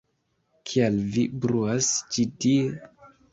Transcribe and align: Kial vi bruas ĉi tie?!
Kial 0.71 0.97
vi 1.17 1.25
bruas 1.43 1.91
ĉi 2.17 2.27
tie?! 2.47 2.73